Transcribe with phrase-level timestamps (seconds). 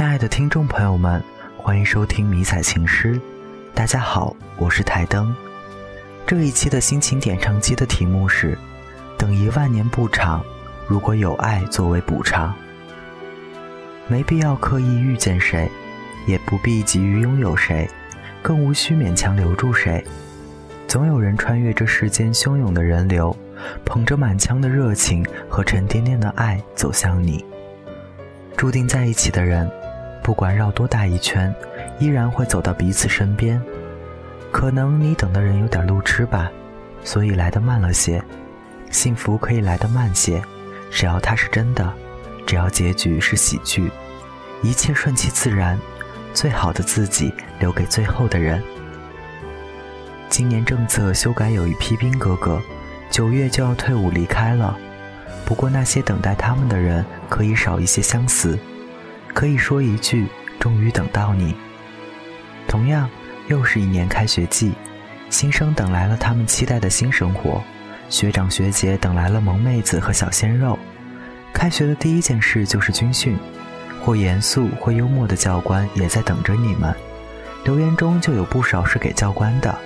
[0.00, 1.22] 亲爱的听众朋友们，
[1.58, 3.20] 欢迎收听迷彩情诗。
[3.74, 5.36] 大家好，我是台灯。
[6.26, 8.56] 这一期的心情点唱机的题目是：
[9.18, 10.42] 等一万年不长，
[10.88, 12.54] 如果有爱作为补偿，
[14.08, 15.70] 没必要刻意遇见谁，
[16.26, 17.86] 也不必急于拥有谁，
[18.40, 20.02] 更无需勉强留住谁。
[20.88, 23.36] 总有人穿越这世间汹涌的人流，
[23.84, 27.44] 捧着满腔的热情和沉甸甸的爱走向你。
[28.56, 29.70] 注定在一起的人。
[30.22, 31.54] 不管绕多大一圈，
[31.98, 33.60] 依然会走到彼此身边。
[34.52, 36.50] 可能你等的人有点路痴吧，
[37.04, 38.22] 所以来得慢了些。
[38.90, 40.42] 幸福可以来得慢些，
[40.90, 41.92] 只要它是真的，
[42.46, 43.90] 只要结局是喜剧，
[44.62, 45.78] 一切顺其自然。
[46.32, 48.62] 最好的自己留给最后的人。
[50.28, 52.62] 今年政策修改有一批兵哥哥，
[53.10, 54.76] 九月就要退伍离开了。
[55.44, 58.56] 不过那些等待他们的人，可以少一些相思。
[59.32, 60.26] 可以说一句，
[60.58, 61.54] 终于等到你。
[62.68, 63.08] 同样，
[63.48, 64.72] 又是一年开学季，
[65.28, 67.62] 新生等来了他们期待的新生活，
[68.08, 70.78] 学长学姐等来了萌妹子和小鲜肉。
[71.52, 73.36] 开学的第一件事就是军训，
[74.02, 76.94] 或严肃或幽默的教官也在等着你们。
[77.64, 79.76] 留言中就有不少是给教官的，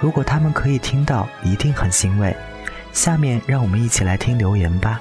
[0.00, 2.36] 如果他们可以听到，一定很欣慰。
[2.92, 5.00] 下面让我们一起来听留言吧。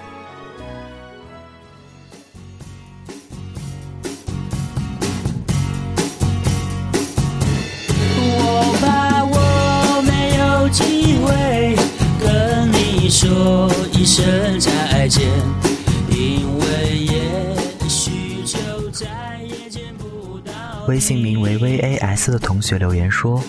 [21.05, 21.25] 姓。
[21.25, 23.41] 名为 VAS 的同学留言说：“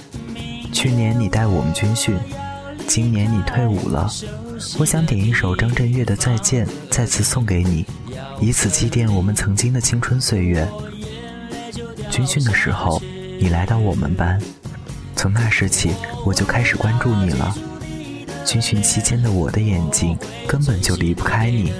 [0.73, 2.17] 去年你带我们军训，
[2.87, 4.11] 今年你退伍了。
[4.78, 7.84] 我想点一首张震岳的《再见》，再次送给你，
[8.41, 10.67] 以此祭奠我们曾经的青春岁月。
[12.11, 13.03] 军训的时候，
[13.39, 14.41] 你来到我们班，
[15.15, 15.91] 从那时起，
[16.25, 17.55] 我就开始关注你了。”
[18.44, 21.73] 军训期间的我的眼睛根本就离不开你，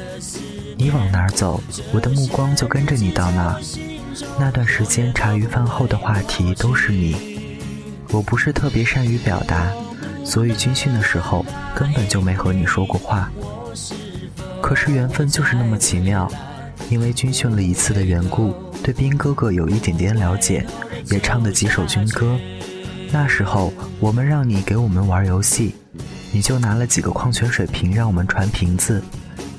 [0.76, 1.62] 你往哪儿走，
[1.93, 3.58] 我的目光就跟着你到哪。
[4.38, 7.38] 那段时间茶余饭后的话题都是你。
[8.10, 9.66] 我不是特别善于表达，
[10.25, 11.44] 所以军训的时候
[11.75, 13.31] 根本就没和你说过话。
[14.62, 16.31] 可是缘分就是那么奇妙，
[16.88, 20.66] 因为军训了一次的缘故，对兵哥哥有一点点了解，
[21.10, 22.38] 也唱了几首军歌。
[23.12, 25.75] 那时候我们让你给我们玩游戏。
[26.32, 29.03] 你就拿了几个矿泉水瓶让我们传瓶子，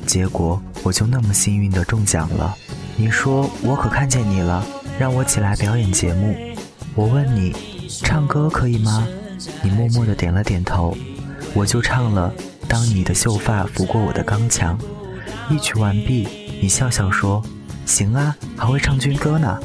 [0.06, 2.56] 结果我就那么幸运的中奖了。
[3.00, 4.66] 你说我可看见你了，
[4.98, 6.36] 让我起来表演节目。
[6.96, 7.56] 我问你，
[7.88, 9.08] 唱歌可以吗？
[9.62, 10.98] 你默默的点了点头。
[11.54, 12.34] 我就唱了。
[12.68, 14.78] 当你的秀发拂过我的刚强，
[15.48, 16.28] 一曲完毕，
[16.60, 17.42] 你笑笑说
[17.86, 19.60] ：“行啊，还会唱军歌呢。”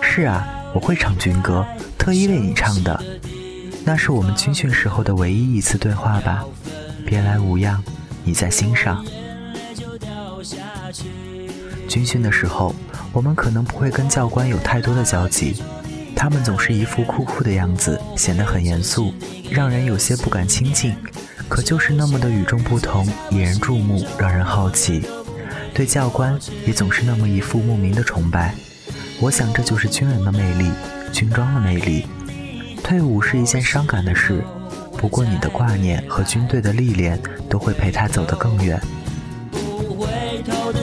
[0.00, 1.64] 是啊，我会唱军歌，
[1.98, 3.00] 特意为你唱的。
[3.84, 6.42] 那是我们军训时候的唯一一次对话吧，
[7.04, 7.84] 别来无恙，
[8.24, 9.04] 你在心上。
[11.92, 12.74] 军训的时候，
[13.12, 15.62] 我们可能不会跟教官有太多的交集，
[16.16, 19.12] 他们总是一副酷酷的样子，显得很严肃，
[19.50, 20.96] 让人有些不敢亲近。
[21.50, 25.02] 可就是那么的与众不同，引人注目，让人好奇。
[25.74, 26.34] 对教官
[26.66, 28.54] 也总是那么一副莫名的崇拜。
[29.20, 30.70] 我想这就是军人的魅力，
[31.12, 32.06] 军装的魅力。
[32.82, 34.42] 退伍是一件伤感的事，
[34.96, 37.20] 不过你的挂念和军队的历练
[37.50, 38.80] 都会陪他走得更远。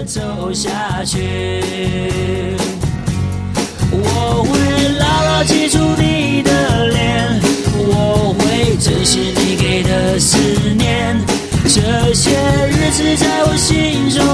[0.09, 1.20] 走下去，
[3.92, 4.50] 我会
[4.97, 7.40] 牢牢记住你的脸，
[7.78, 10.40] 我会珍惜你给的思
[10.75, 11.16] 念，
[11.64, 12.31] 这些
[12.72, 14.25] 日子在我心中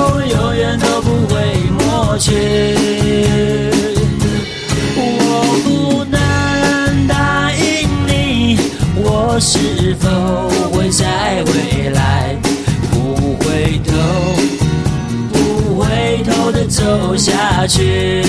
[17.68, 18.24] 去。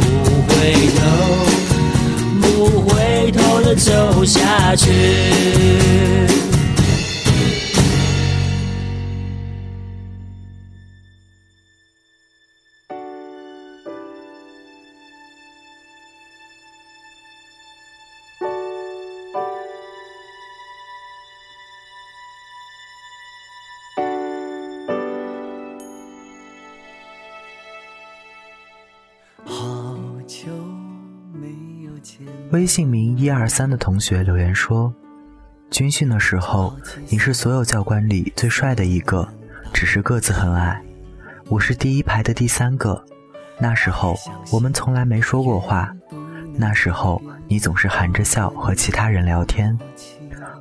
[0.00, 1.00] 不回头，
[2.40, 6.29] 不回头的走下去。
[32.50, 34.92] 微信名一二三的同学留言说
[35.70, 36.74] ：“军训的时候，
[37.08, 39.28] 你是所有教官里最帅的一个，
[39.72, 40.82] 只是个子很矮。
[41.48, 43.00] 我是第一排的第三个，
[43.60, 44.16] 那时候
[44.50, 45.94] 我们从来没说过话，
[46.56, 49.78] 那时候你总是含着笑和其他人聊天。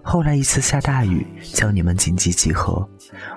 [0.03, 2.87] 后来一次下大雨，叫你们紧急集合，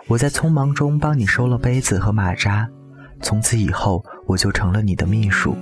[0.08, 2.68] 我在匆忙中帮你收了杯子和马扎。
[3.22, 5.56] 从此以后，我就成了你的秘书。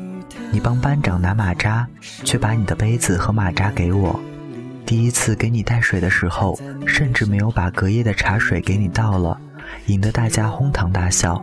[0.50, 1.87] 你帮班长拿马扎，
[2.25, 4.19] 却把你的杯子和马扎给我。
[4.87, 9.41] 第一次给你带水的时候，甚至没有把隔夜的茶水给你倒了，
[9.87, 11.41] 引得大家哄堂大笑。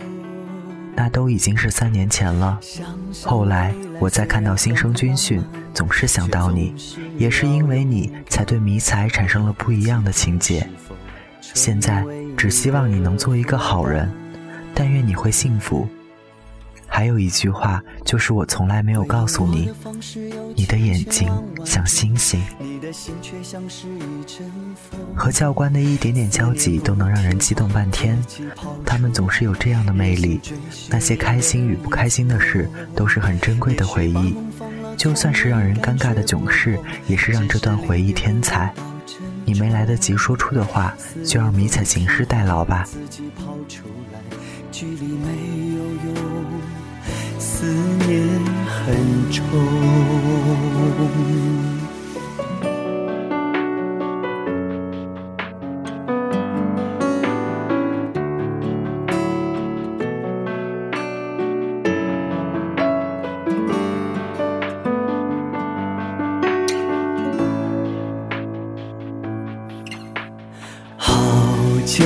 [0.96, 2.60] 那都已经是三年前了。
[3.24, 5.42] 后来我再看到新生军训，
[5.74, 6.74] 总是想到你，
[7.18, 10.68] 也是因为你才对迷彩产生了不一样的情结。
[11.40, 12.04] 现在
[12.36, 14.12] 只希望你能做一个好人，
[14.74, 15.88] 但愿你会幸福。
[16.88, 19.72] 还有一句话，就是我从来没有告诉你：
[20.56, 21.30] 你的眼睛
[21.64, 22.42] 像星星。
[25.16, 28.18] 和教官的一点点交集都能让人激动半天，
[28.86, 30.40] 他们总是有这样的魅力。
[30.90, 34.36] 那些开心与不开心的事，都是很珍贵的回忆。
[34.96, 38.74] 就算是让人尴尬的囧事，也是让这段回忆添彩。
[39.46, 40.94] 你没来得及说出的话，
[41.24, 42.86] 就让迷彩情诗代劳吧。
[47.60, 47.66] 思
[48.08, 48.24] 念
[48.68, 49.44] 很重。
[70.96, 71.24] 好
[71.88, 72.06] 久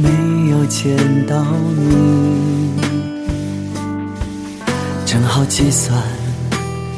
[0.00, 0.96] 没有见
[1.26, 1.42] 到
[1.76, 2.59] 你。
[5.10, 6.00] 正好计算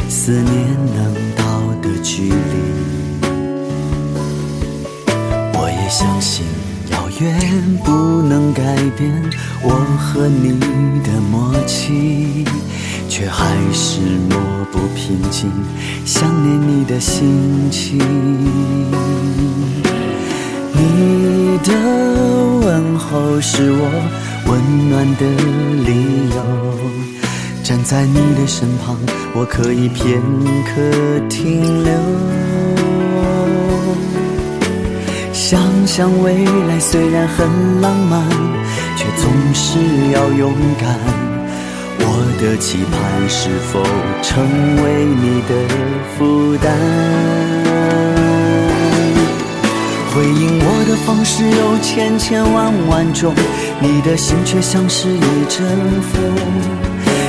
[0.07, 0.45] 思念
[0.95, 1.45] 能到
[1.81, 2.35] 的距离，
[5.55, 6.45] 我也相信
[6.91, 9.11] 遥远不能改变
[9.63, 10.51] 我和你
[11.03, 12.45] 的默契，
[13.09, 14.37] 却还是抹
[14.71, 15.51] 不平静
[16.05, 17.99] 想念你的心情。
[20.75, 21.73] 你的
[22.61, 23.89] 问候是我
[24.49, 25.25] 温暖的
[25.87, 27.02] 理由。
[27.63, 28.99] 站在你的身旁，
[29.35, 30.21] 我可以片
[30.67, 30.73] 刻
[31.29, 31.93] 停留。
[35.33, 38.29] 想想未来虽然很浪漫，
[38.97, 39.79] 却总是
[40.13, 40.99] 要勇敢。
[42.01, 42.05] 我
[42.41, 43.81] 的期盼是否
[44.23, 44.45] 成
[44.83, 45.55] 为你的
[46.19, 46.67] 负担？
[50.13, 53.33] 回应我的方式有千千万万种，
[53.81, 55.65] 你的心却像是一阵
[56.13, 56.92] 风。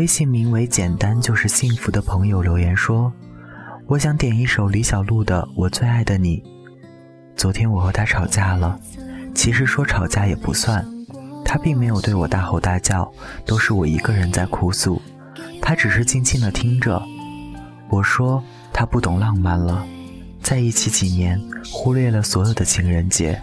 [0.00, 3.12] 微信名为“简单就是幸福”的朋友留言说
[3.86, 6.38] ：“我想点一首李小璐的《我最爱的你》。
[7.36, 8.80] 昨天我和他吵架了，
[9.34, 10.82] 其实说吵架也不算，
[11.44, 13.12] 他并没有对我大吼大叫，
[13.44, 15.02] 都是我一个人在哭诉，
[15.60, 16.98] 他只是静静的听着。
[17.90, 18.42] 我说
[18.72, 19.84] 他不懂浪漫了，
[20.40, 21.38] 在一起几年，
[21.70, 23.38] 忽略了所有的情人节、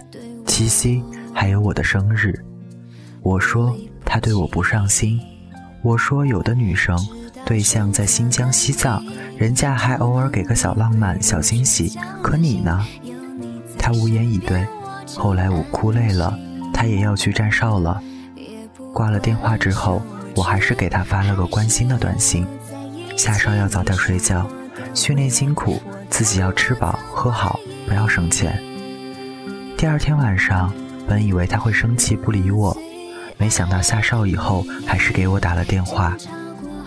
[0.47, 1.03] 七夕，
[1.35, 2.33] 还有我的生日。
[3.21, 5.21] 我说他对我不上心，
[5.87, 6.99] 我说有的女生
[7.45, 9.01] 对象在新疆、西藏，
[9.37, 12.85] 人家还偶尔给个小浪漫、小惊喜，可你呢？
[13.79, 14.67] 他无言以对。
[15.15, 16.37] 后来我哭累了，
[16.73, 18.03] 他也要去站哨了。
[18.93, 20.01] 挂了电话之后，
[20.35, 22.45] 我还是给他发了个关心的短信：
[23.15, 24.45] 下哨要早点睡觉，
[24.93, 28.61] 训练辛苦，自己要吃饱喝好，不要省钱。
[29.77, 30.69] 第二天晚上，
[31.07, 32.75] 本以为他会生气不理我，
[33.37, 36.15] 没想到下哨以后还是给我打了电话。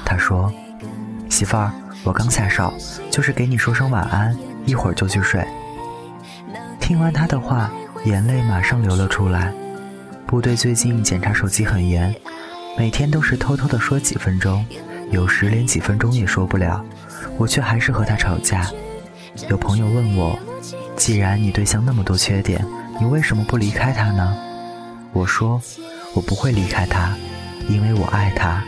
[0.04, 0.52] 他说
[1.30, 1.72] ：“媳妇儿，
[2.04, 2.72] 我刚下哨，
[3.10, 5.46] 就是给你说声晚安，一会儿就去睡。”
[6.80, 7.70] 听完他的话。
[8.06, 9.52] 眼泪马上流了出来。
[10.26, 12.14] 部队最近检查手机很严，
[12.78, 14.64] 每天都是偷偷的说几分钟，
[15.10, 16.82] 有时连几分钟也说不了。
[17.36, 18.66] 我却还是和他吵架。
[19.50, 20.38] 有朋友问我，
[20.96, 22.64] 既然你对象那么多缺点，
[22.98, 24.34] 你为什么不离开他呢？
[25.12, 25.60] 我说，
[26.12, 27.14] 我不会离开他，
[27.68, 28.62] 因为我爱他。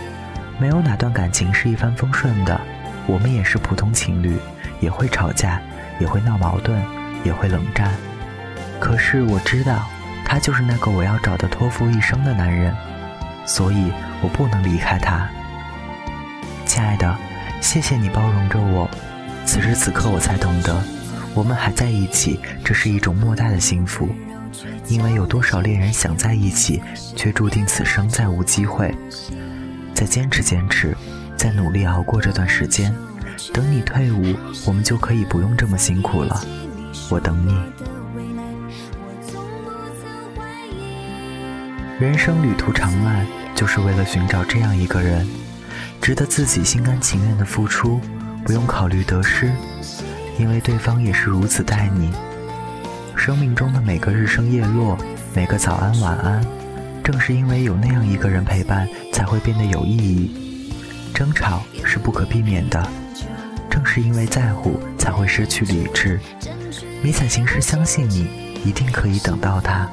[0.59, 2.61] 没有哪段感情是一帆风顺的，
[3.07, 4.39] 我们也是普通情侣，
[4.81, 5.61] 也会吵架，
[5.99, 6.81] 也会闹矛盾，
[7.25, 7.91] 也会冷战。
[8.79, 9.85] 可是我知道，
[10.25, 12.73] 他就是那个我要找的托付一生的男人，
[13.45, 15.29] 所以我不能离开他。
[16.65, 17.17] 亲爱的，
[17.61, 18.89] 谢谢你包容着我。
[19.45, 20.81] 此时此刻，我才懂得，
[21.35, 24.09] 我们还在一起，这是一种莫大的幸福。
[24.89, 26.83] 因为有多少恋人想在一起，
[27.17, 28.95] 却注定此生再无机会。
[29.95, 30.97] 再坚持坚持，
[31.37, 32.95] 再努力熬过这段时间，
[33.53, 34.35] 等你退伍，
[34.67, 36.41] 我们就可以不用这么辛苦了。
[37.11, 37.55] 我等你。
[42.01, 45.29] 人生旅途长漫，就是为了寻找这样一个人，
[46.01, 48.01] 值得自己心甘情愿的付出，
[48.45, 49.53] 不用考虑得失，
[50.39, 52.13] 因为对方也是如此待你。
[53.25, 54.99] 生命中的每个日升夜落，
[55.33, 56.45] 每个早安晚安，
[57.05, 60.73] 正是因为有那样一个人陪伴，才会变得有意义。
[61.15, 62.85] 争吵是不可避免的，
[63.71, 66.19] 正是因为在乎，才会失去理智。
[67.01, 68.27] 迷彩行事相信你
[68.65, 69.89] 一定可以等到他。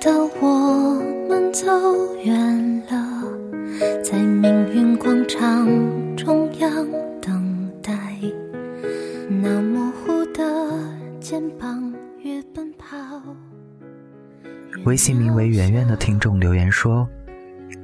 [0.00, 0.94] 的我
[1.28, 1.66] 们走
[2.24, 3.22] 远了，
[4.02, 5.68] 在命运广场
[6.16, 6.88] 中央
[7.20, 7.92] 等待。
[9.28, 10.42] 那模糊的
[11.20, 11.92] 肩膀
[12.22, 12.96] 越奔跑。
[14.86, 17.06] 微信名为圆圆的听众留言说：“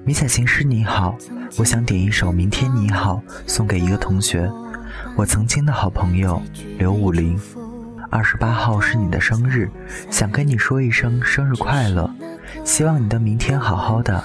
[0.02, 1.14] 迷彩情诗你好，
[1.58, 4.50] 我想点一首《明天你好》送给一个同学，
[5.16, 6.40] 我曾经的好朋友
[6.78, 7.38] 刘武林。”
[8.16, 9.68] 二十八号是你的生日，
[10.10, 12.10] 想跟你说一声生日快乐，
[12.64, 14.24] 希望你的明天好好的。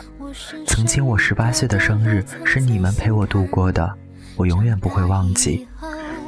[0.65, 3.93] 曾经我十八岁的生日是你们陪我度过的，
[4.37, 5.67] 我永远不会忘记。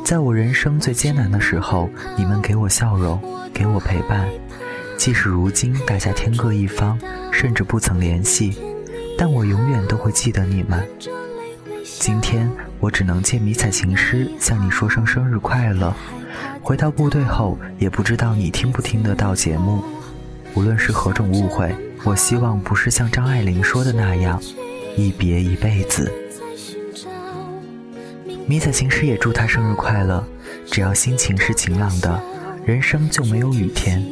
[0.04, 3.18] 在我人生最艰难的时候，你们给我笑容，
[3.54, 4.28] 给我陪伴。
[4.98, 7.00] 即使如今大家天各一方，
[7.32, 8.62] 甚至不曾联系，
[9.18, 10.86] 但我永远都会记得你们。
[11.82, 12.52] 今天
[12.82, 15.96] 我只能借迷彩情诗向你说声生日快乐。
[16.62, 19.84] 回到部队后，也不知道你听不听得到节目。
[20.56, 24.42] 无论是何种误会，我希望不是像张爱玲说的那样，
[24.96, 26.12] 一别一辈子。
[28.46, 30.24] 迷彩情诗也祝他生日快乐。
[30.70, 32.22] 只要心情是晴朗的，
[32.66, 34.04] 人生就没有雨天。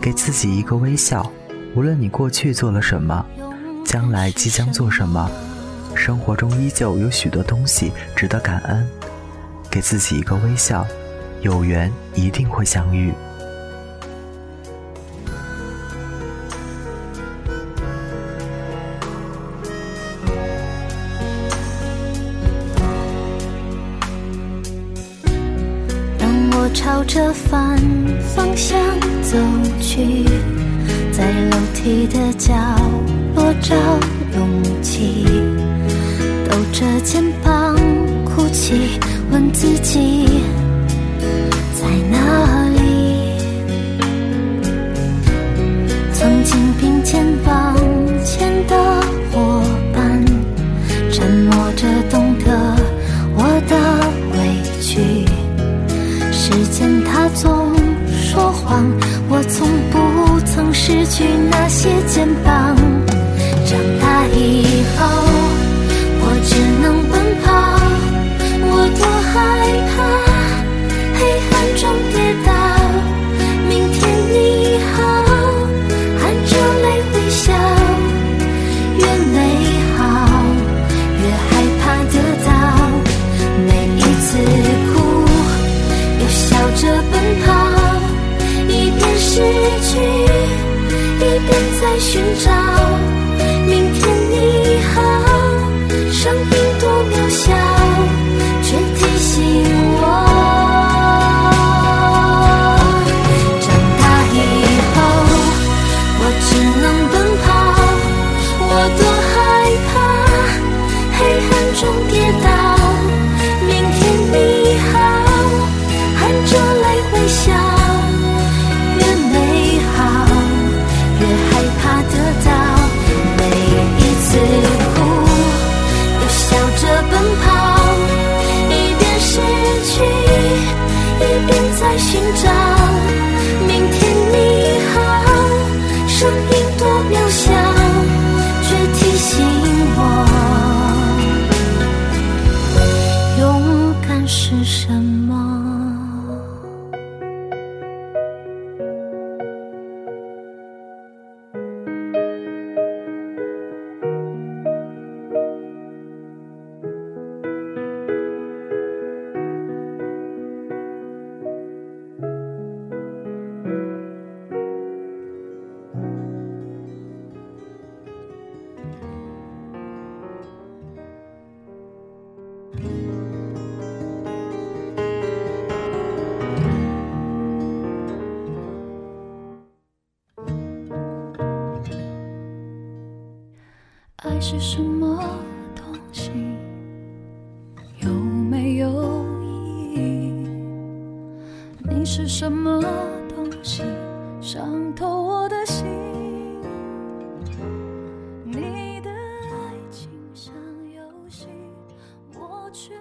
[0.00, 1.30] 给自己一个微笑，
[1.74, 3.24] 无论你过去做了什么，
[3.84, 5.30] 将来即将做什么，
[5.94, 8.86] 生活中依旧有许多东西值得感恩。
[9.70, 10.86] 给自己一个微笑，
[11.46, 13.12] 有缘一定会相遇。
[26.18, 27.78] 当我朝着反
[28.34, 28.76] 方向
[29.22, 29.38] 走
[29.80, 30.24] 去，
[31.12, 32.54] 在楼梯的角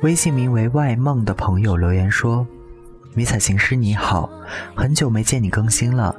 [0.01, 2.45] 微信名为“外梦”的朋友留言说
[3.13, 4.29] ：“迷彩情师你好，
[4.75, 6.15] 很久没见你更新了，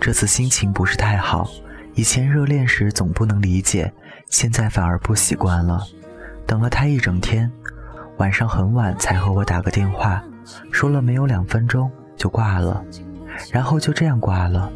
[0.00, 1.50] 这次心情不是太好。
[1.94, 3.92] 以前热恋时总不能理解，
[4.28, 5.82] 现在反而不习惯了。
[6.46, 7.50] 等了他一整天，
[8.18, 10.22] 晚上很晚才和我打个电话，
[10.70, 12.84] 说了没有两分钟就挂了，
[13.52, 14.70] 然后就这样挂了。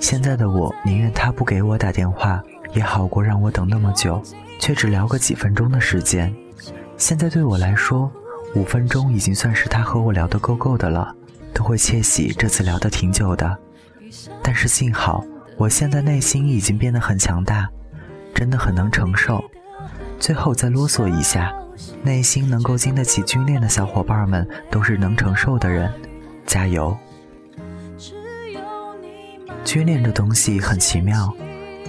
[0.00, 2.42] 现在的我宁愿他不给我打电话，
[2.74, 4.22] 也好过让我等那么久，
[4.58, 6.34] 却只聊个几分钟的时间。
[7.02, 8.08] 现在对我来说，
[8.54, 11.12] 五分钟已经算是他和我聊得够够的了，
[11.52, 13.58] 都会窃喜这次聊得挺久的。
[14.40, 15.24] 但是幸好，
[15.56, 17.68] 我现在内心已经变得很强大，
[18.32, 19.42] 真的很能承受。
[20.20, 21.52] 最后再啰嗦一下，
[22.04, 25.92] 内心能够经得起军恋的小伙伴们都是能承受的人，
[26.46, 26.96] 加油！
[29.64, 31.34] 军恋这东西很奇妙，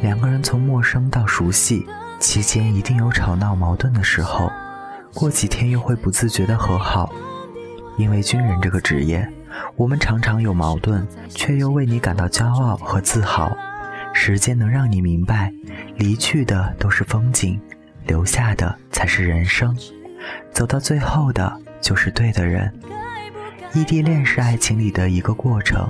[0.01, 1.85] 两个人从陌生到熟悉，
[2.19, 4.51] 期间一定有吵闹矛盾的时候，
[5.13, 7.13] 过几天又会不自觉的和好。
[7.97, 9.27] 因为军人这个职业，
[9.75, 13.55] 我们常常有矛盾，却又为你感到骄傲和自豪。
[14.13, 15.51] 时间能让你明白，
[15.97, 17.59] 离去的都是风景，
[18.05, 19.75] 留下的才是人生。
[20.51, 22.71] 走到最后的就是对的人。
[23.73, 25.87] 异地恋是爱情里的一个过程，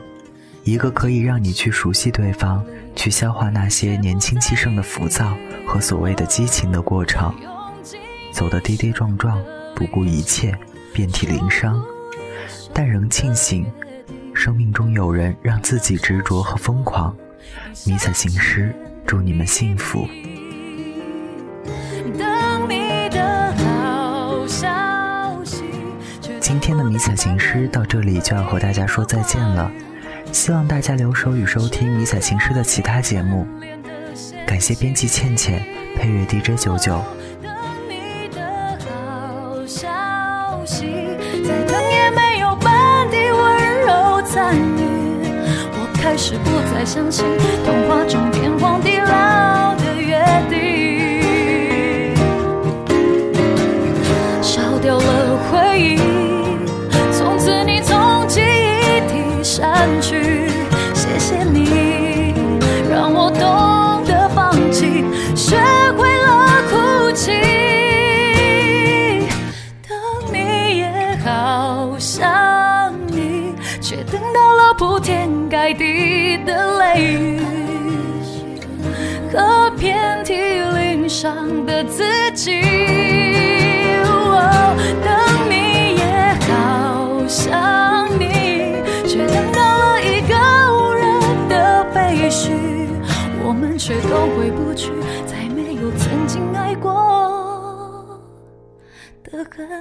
[0.63, 7.33] 一个可以让你去熟悉对方，去消化那些年轻气盛的浮躁和所谓的激情的过程。
[8.33, 9.39] 走得跌跌撞撞，
[9.75, 10.57] 不顾一切，
[10.91, 11.81] 遍体鳞伤，
[12.73, 13.65] 但仍庆幸
[14.33, 17.15] 生命中有人让自己执着和疯狂。
[17.85, 20.07] 迷彩行诗，祝你们幸福。
[26.39, 29.71] 今天的迷彩行诗到这里就要和大家说再见了，
[30.31, 33.47] 希望大家留守与收听迷彩行诗的其他节目。
[34.45, 35.63] 感谢编辑倩倩，
[35.95, 37.01] 配乐 DJ 九九。
[46.13, 47.25] 开始不再相信
[47.65, 52.15] 童话中天荒地老的约定，
[54.43, 55.97] 烧掉了回忆，
[57.11, 60.52] 从此你从记忆里删去。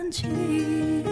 [0.02, 1.11] 感情。